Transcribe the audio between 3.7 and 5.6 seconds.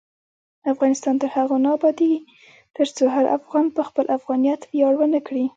په خپل افغانیت ویاړ ونه کړي.